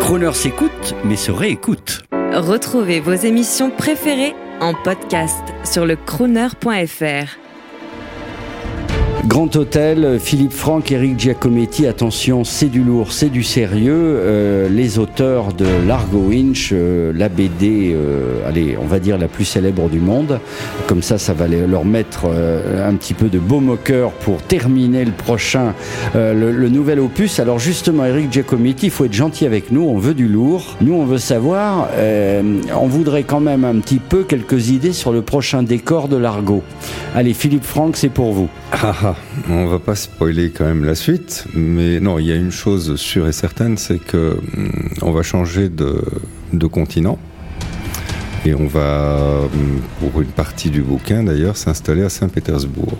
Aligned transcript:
Croner 0.00 0.32
s'écoute, 0.34 0.94
mais 1.04 1.16
se 1.16 1.30
réécoute. 1.30 2.02
Retrouvez 2.32 3.00
vos 3.00 3.14
émissions 3.14 3.70
préférées 3.70 4.34
en 4.60 4.74
podcast 4.74 5.42
sur 5.64 5.86
le 5.86 5.96
crooner.fr. 5.96 7.49
Grand 9.26 9.54
Hôtel, 9.54 10.18
Philippe 10.18 10.52
Franck, 10.52 10.92
Eric 10.92 11.20
Giacometti, 11.20 11.86
attention, 11.86 12.42
c'est 12.42 12.70
du 12.70 12.82
lourd, 12.82 13.12
c'est 13.12 13.28
du 13.28 13.42
sérieux. 13.42 13.92
Euh, 13.92 14.68
les 14.70 14.98
auteurs 14.98 15.52
de 15.52 15.66
Largo 15.86 16.18
Winch, 16.28 16.70
euh, 16.72 17.12
la 17.14 17.28
BD, 17.28 17.92
euh, 17.94 18.48
allez, 18.48 18.78
on 18.80 18.86
va 18.86 18.98
dire 18.98 19.18
la 19.18 19.28
plus 19.28 19.44
célèbre 19.44 19.90
du 19.90 20.00
monde. 20.00 20.40
Comme 20.86 21.02
ça, 21.02 21.18
ça 21.18 21.34
va 21.34 21.48
leur 21.48 21.84
mettre 21.84 22.26
un 22.26 22.94
petit 22.94 23.12
peu 23.12 23.28
de 23.28 23.38
baume 23.38 23.68
au 23.68 23.76
cœur 23.76 24.12
pour 24.12 24.40
terminer 24.42 25.04
le 25.04 25.12
prochain, 25.12 25.74
le, 26.14 26.32
le, 26.32 26.68
nouvel 26.68 26.98
opus. 26.98 27.40
Alors 27.40 27.58
justement, 27.58 28.06
Eric 28.06 28.32
Giacometti, 28.32 28.86
il 28.86 28.90
faut 28.90 29.04
être 29.04 29.12
gentil 29.12 29.44
avec 29.44 29.70
nous, 29.70 29.82
on 29.82 29.98
veut 29.98 30.14
du 30.14 30.28
lourd. 30.28 30.76
Nous, 30.80 30.94
on 30.94 31.04
veut 31.04 31.18
savoir, 31.18 31.88
on 32.00 32.86
voudrait 32.86 33.24
quand 33.24 33.40
même 33.40 33.64
un 33.64 33.78
petit 33.80 33.98
peu 33.98 34.24
quelques 34.24 34.70
idées 34.70 34.92
sur 34.92 35.12
le 35.12 35.22
prochain 35.22 35.62
décor 35.62 36.08
de 36.08 36.16
Largo. 36.16 36.62
Allez, 37.14 37.34
Philippe 37.34 37.64
Franck, 37.64 37.96
c'est 37.96 38.08
pour 38.08 38.32
vous. 38.32 38.48
Ah, 39.10 39.16
on 39.48 39.66
va 39.66 39.80
pas 39.80 39.96
spoiler 39.96 40.50
quand 40.50 40.64
même 40.64 40.84
la 40.84 40.94
suite, 40.94 41.46
mais 41.52 41.98
non, 41.98 42.20
il 42.20 42.26
y 42.26 42.32
a 42.32 42.36
une 42.36 42.52
chose 42.52 42.94
sûre 42.94 43.26
et 43.26 43.32
certaine, 43.32 43.76
c'est 43.76 43.98
que 43.98 44.38
hum, 44.56 44.70
on 45.02 45.10
va 45.10 45.22
changer 45.22 45.68
de, 45.68 46.00
continent 46.68 47.18
et 48.44 48.54
on 48.54 48.68
va, 48.68 49.40
hum, 49.52 49.80
pour 49.98 50.20
une 50.20 50.28
partie 50.28 50.70
du 50.70 50.82
bouquin 50.82 51.24
d'ailleurs, 51.24 51.56
s'installer 51.56 52.04
à 52.04 52.08
Saint-Pétersbourg. 52.08 52.96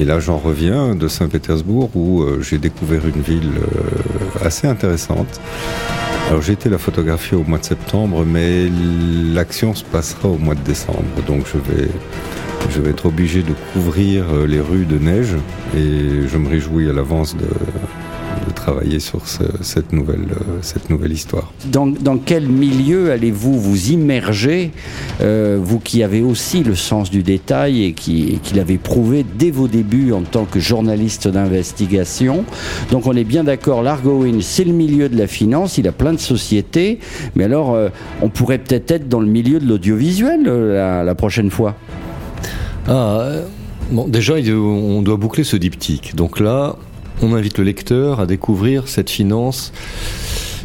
Et 0.00 0.04
là, 0.04 0.18
j'en 0.18 0.38
reviens 0.38 0.96
de 0.96 1.06
Saint-Pétersbourg 1.06 1.90
où 1.94 2.22
euh, 2.22 2.40
j'ai 2.40 2.58
découvert 2.58 3.06
une 3.06 3.22
ville 3.22 3.52
euh, 3.58 4.44
assez 4.44 4.66
intéressante. 4.66 5.40
Alors 6.28 6.42
j'ai 6.42 6.54
été 6.54 6.68
la 6.68 6.78
photographier 6.78 7.36
au 7.36 7.44
mois 7.44 7.58
de 7.58 7.64
septembre, 7.64 8.24
mais 8.24 8.68
l'action 9.34 9.72
se 9.72 9.84
passera 9.84 10.28
au 10.28 10.38
mois 10.38 10.56
de 10.56 10.62
décembre, 10.62 11.04
donc 11.28 11.44
je 11.46 11.58
vais 11.58 11.88
je 12.70 12.80
vais 12.80 12.90
être 12.90 13.06
obligé 13.06 13.42
de 13.42 13.54
couvrir 13.72 14.24
euh, 14.32 14.46
les 14.46 14.60
rues 14.60 14.84
de 14.84 14.98
neige 14.98 15.34
et 15.76 16.28
je 16.28 16.36
me 16.38 16.48
réjouis 16.48 16.88
à 16.88 16.92
l'avance 16.92 17.36
de, 17.36 17.46
travailler 18.54 19.00
sur 19.00 19.22
cette, 19.26 19.92
nouvelle, 19.92 20.26
euh, 20.32 20.58
cette 20.60 20.90
nouvelle 20.90 21.12
histoire. 21.12 21.52
Dans, 21.66 22.18
quel 22.18 22.46
milieu 22.46 23.10
allez-vous 23.10 23.58
vous 23.58 23.90
immerger, 23.90 24.72
euh, 25.20 25.58
vous 25.60 25.78
qui 25.78 26.02
avez 26.02 26.20
aussi 26.20 26.62
le 26.62 26.74
sens 26.74 27.10
du 27.10 27.22
détail 27.22 27.84
et 27.84 27.92
qui, 27.92 28.38
l'avez 28.54 28.76
prouvé 28.76 29.24
dès 29.38 29.50
vos 29.50 29.66
débuts 29.66 30.12
en 30.12 30.22
tant 30.22 30.44
que 30.44 30.60
journaliste 30.60 31.26
d'investigation? 31.26 32.44
Donc 32.90 33.06
on 33.06 33.16
est 33.16 33.24
bien 33.24 33.44
d'accord, 33.44 33.82
l'Argowin, 33.82 34.40
c'est 34.42 34.64
le 34.64 34.72
milieu 34.72 35.08
de 35.08 35.16
la 35.16 35.26
finance, 35.26 35.78
il 35.78 35.88
a 35.88 35.92
plein 35.92 36.12
de 36.12 36.18
sociétés, 36.18 36.98
mais 37.36 37.44
alors 37.44 37.78
on 38.20 38.28
pourrait 38.28 38.58
peut-être 38.58 38.90
être 38.90 39.08
dans 39.08 39.20
le 39.20 39.28
milieu 39.28 39.58
de 39.58 39.66
l'audiovisuel 39.66 40.42
la 40.42 41.14
prochaine 41.14 41.50
fois 41.50 41.76
ah, 42.88 43.30
bon, 43.90 44.08
déjà, 44.08 44.34
on 44.34 45.02
doit 45.02 45.16
boucler 45.16 45.44
ce 45.44 45.56
diptyque. 45.56 46.14
Donc 46.14 46.40
là, 46.40 46.76
on 47.22 47.34
invite 47.34 47.58
le 47.58 47.64
lecteur 47.64 48.20
à 48.20 48.26
découvrir 48.26 48.88
cette 48.88 49.10
finance 49.10 49.72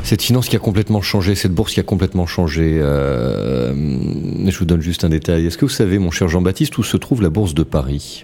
cette 0.05 0.21
finance 0.21 0.49
qui 0.49 0.55
a 0.55 0.59
complètement 0.59 1.01
changé, 1.01 1.33
cette 1.33 1.51
bourse 1.51 1.73
qui 1.73 1.79
a 1.79 1.83
complètement 1.83 2.27
changé. 2.27 2.77
Euh, 2.79 3.73
je 4.45 4.57
vous 4.59 4.65
donne 4.65 4.81
juste 4.81 5.03
un 5.03 5.09
détail. 5.09 5.47
Est-ce 5.47 5.57
que 5.57 5.65
vous 5.65 5.69
savez, 5.69 5.97
mon 5.97 6.11
cher 6.11 6.27
Jean-Baptiste, 6.27 6.77
où 6.77 6.83
se 6.83 6.95
trouve 6.95 7.23
la 7.23 7.31
bourse 7.31 7.55
de 7.55 7.63
Paris? 7.63 8.23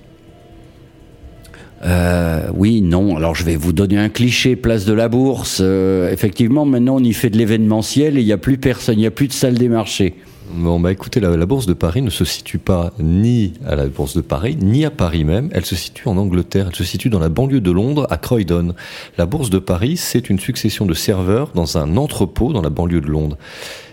Euh, 1.84 2.48
oui, 2.54 2.82
non. 2.82 3.18
Alors 3.18 3.34
je 3.34 3.44
vais 3.44 3.56
vous 3.56 3.74
donner 3.74 3.98
un 3.98 4.10
cliché, 4.10 4.56
place 4.56 4.86
de 4.86 4.94
la 4.94 5.10
bourse. 5.10 5.58
Euh, 5.60 6.12
effectivement, 6.12 6.66
maintenant 6.66 6.98
on 6.98 7.04
y 7.04 7.14
fait 7.14 7.32
de 7.32 7.38
l'événementiel 7.40 8.18
et 8.18 8.22
il 8.22 8.26
n'y 8.26 8.32
a 8.32 8.38
plus 8.38 8.60
personne, 8.60 8.96
il 8.96 9.02
n'y 9.02 9.08
a 9.08 9.12
plus 9.12 9.28
de 9.28 9.34
salle 9.34 9.56
des 9.56 9.68
marchés. 9.68 10.14
Bon, 10.54 10.82
bah 10.82 10.92
écoutez, 10.92 11.22
la, 11.22 11.46
bourse 11.46 11.66
de 11.66 11.74
Paris 11.74 12.02
ne 12.02 12.10
se 12.10 12.26
situe 12.26 12.58
pas 12.58 12.92
ni 13.00 13.54
à 13.66 13.78
la 13.78 13.86
bourse 13.86 14.18
de 14.18 14.22
Paris, 14.22 14.58
ni 14.60 14.84
à 14.84 14.92
Paris 14.92 15.24
même. 15.24 15.50
Elle 15.54 15.64
se 15.64 15.78
situe 15.78 16.10
en 16.10 16.18
Angleterre. 16.18 16.68
Elle 16.70 16.76
se 16.76 16.84
situe 16.84 17.10
dans 17.10 17.20
la 17.20 17.30
banlieue 17.30 17.62
de 17.62 17.72
Londres, 17.72 18.06
à 18.10 18.18
Croydon. 18.18 18.76
La 19.18 19.26
bourse 19.26 19.50
de 19.50 19.60
Paris, 19.60 19.96
c'est 19.96 20.30
une 20.30 20.40
succession 20.40 20.86
de 20.86 20.94
serveurs 20.94 21.52
dans 21.56 21.78
un 21.78 21.96
entrepôt 21.96 22.52
dans 22.52 22.62
la 22.62 22.70
banlieue 22.70 23.00
de 23.00 23.08
Londres. 23.08 23.38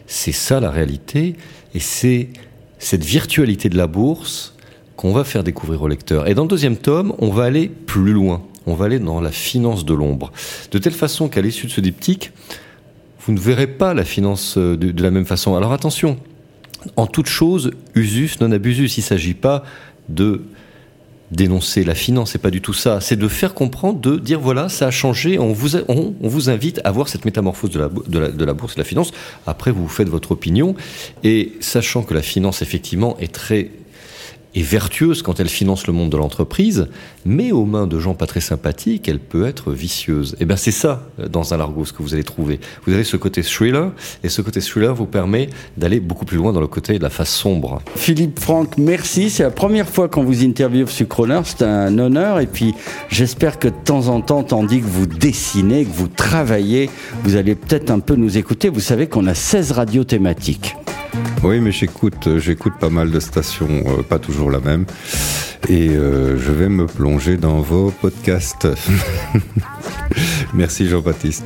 C'est 0.09 0.33
ça 0.33 0.59
la 0.59 0.71
réalité. 0.71 1.37
Et 1.75 1.81
c'est 1.81 2.31
cette 2.81 3.05
virtualité 3.05 3.69
de 3.69 3.77
la 3.77 3.87
bourse 3.87 4.57
qu'on 4.97 5.13
va 5.13 5.23
faire 5.23 5.45
découvrir 5.45 5.83
au 5.83 5.89
lecteur. 5.89 6.27
Et 6.27 6.35
dans 6.35 6.43
le 6.43 6.49
deuxième 6.49 6.77
tome, 6.77 7.15
on 7.19 7.31
va 7.31 7.45
aller 7.45 7.69
plus 7.69 8.13
loin. 8.13 8.43
On 8.67 8.75
va 8.75 8.87
aller 8.87 8.99
dans 8.99 9.21
la 9.21 9.31
finance 9.31 9.85
de 9.85 9.95
l'ombre. 9.95 10.33
De 10.73 10.79
telle 10.79 10.93
façon 10.93 11.29
qu'à 11.29 11.41
l'issue 11.41 11.67
de 11.67 11.73
ce 11.73 11.81
diptyque, 11.81 12.33
vous 13.21 13.33
ne 13.33 13.39
verrez 13.39 13.69
pas 13.69 13.95
la 13.95 14.05
finance 14.05 14.59
de, 14.59 14.75
de 14.75 15.03
la 15.03 15.13
même 15.13 15.25
façon. 15.25 15.55
Alors 15.55 15.73
attention, 15.73 16.19
en 16.97 17.07
toute 17.07 17.29
chose, 17.29 17.73
usus 17.95 18.41
non 18.41 18.53
abusus. 18.53 18.97
Il 18.97 19.01
ne 19.01 19.05
s'agit 19.05 19.35
pas 19.35 19.65
de 20.09 20.43
dénoncer 21.31 21.85
la 21.85 21.95
finance, 21.95 22.33
c'est 22.33 22.39
pas 22.39 22.51
du 22.51 22.61
tout 22.61 22.73
ça. 22.73 23.01
C'est 23.01 23.17
de 23.17 23.29
faire 23.29 23.55
comprendre, 23.55 24.01
de 24.01 24.17
dire 24.17 24.41
voilà, 24.41 24.69
ça 24.69 24.87
a 24.87 24.91
changé. 24.91 25.39
On 25.39 25.53
vous, 25.53 26.51
invite 26.51 26.81
à 26.85 26.91
voir 26.91 27.09
cette 27.09 27.25
métamorphose 27.25 27.71
de 27.71 27.81
la, 27.81 27.89
de, 27.89 28.19
la, 28.19 28.29
de 28.31 28.45
la 28.45 28.55
bourse 28.55 28.73
et 28.73 28.77
de 28.77 28.81
la 28.81 28.85
finance. 28.85 29.13
Après, 29.47 29.71
vous 29.71 29.89
faites 29.89 30.09
votre 30.09 30.33
opinion. 30.33 30.75
Et 31.25 31.53
sachant 31.61 32.03
que 32.03 32.15
la 32.15 32.23
finance, 32.23 32.63
effectivement, 32.63 33.17
est 33.19 33.33
très 33.33 33.71
est 34.55 34.63
vertueuse 34.63 35.23
quand 35.23 35.41
elle 35.41 35.49
finance 35.49 35.87
le 35.87 35.93
monde 35.93 36.11
de 36.11 36.17
l'entreprise, 36.17 36.89
mais 37.25 37.53
aux 37.53 37.65
mains 37.65 37.87
de 37.87 37.99
gens 37.99 38.15
pas 38.15 38.27
très 38.27 38.41
sympathiques, 38.41 39.09
elle 39.09 39.19
peut 39.19 39.47
être 39.47 39.73
vicieuse. 39.73 40.35
Et 40.35 40.43
eh 40.43 40.45
bien 40.45 40.57
c'est 40.57 40.71
ça, 40.71 41.03
euh, 41.21 41.29
dans 41.29 41.55
un 41.55 41.57
largo, 41.57 41.85
ce 41.85 41.93
que 41.93 42.03
vous 42.03 42.15
allez 42.15 42.25
trouver. 42.25 42.61
Vous 42.87 42.93
avez 42.93 43.05
ce 43.05 43.17
côté 43.17 43.43
thriller, 43.43 43.93
et 44.23 44.29
ce 44.29 44.43
côté 44.43 44.61
thriller 44.61 44.95
vous 44.95 45.07
permet 45.07 45.51
d'aller 45.77 46.01
beaucoup 46.01 46.25
plus 46.25 46.39
loin 46.39 46.53
dans 46.53 46.61
le 46.61 46.67
côté 46.67 46.99
de 46.99 47.03
la 47.03 47.11
face 47.11 47.31
sombre. 47.31 47.81
Philippe 47.97 48.41
Franck, 48.41 48.79
merci. 48.79 49.31
C'est 49.31 49.43
la 49.43 49.51
première 49.51 49.89
fois 49.89 50.09
qu'on 50.09 50.25
vous 50.25 50.45
interviewe 50.45 50.87
sur 50.87 51.09
Croner, 51.09 51.41
c'est 51.45 51.63
un 51.63 51.99
honneur, 51.99 52.41
et 52.41 52.47
puis 52.47 52.75
j'espère 53.11 53.59
que 53.59 53.69
de 53.69 53.75
temps 53.85 54.09
en 54.09 54.21
temps, 54.21 54.43
tandis 54.43 54.81
que 54.81 54.87
vous 54.87 55.07
dessinez, 55.07 55.85
que 55.85 55.93
vous 55.93 56.09
travaillez, 56.09 56.91
vous 57.25 57.37
allez 57.37 57.55
peut-être 57.55 57.91
un 57.91 58.01
peu 58.01 58.15
nous 58.15 58.39
écouter. 58.39 58.69
Vous 58.69 58.81
savez 58.81 59.07
qu'on 59.07 59.27
a 59.27 59.35
16 59.35 59.73
radios 59.73 60.05
thématiques. 60.05 60.77
Oui, 61.43 61.61
mais 61.61 61.73
j'écoute, 61.73 62.27
euh, 62.27 62.39
j'écoute 62.39 62.75
pas 62.81 62.91
mal 62.91 63.11
de 63.11 63.21
stations, 63.21 63.85
euh, 63.87 64.03
pas 64.03 64.19
toujours 64.19 64.51
la 64.51 64.61
même. 64.61 64.87
Et 65.69 65.91
euh, 65.91 66.39
je 66.39 66.53
vais 66.53 66.69
me 66.69 66.87
plonger 66.87 67.37
dans 67.37 67.61
vos 67.61 67.91
podcasts. 67.91 68.69
Merci 70.55 70.89
Jean-Baptiste. 70.89 71.45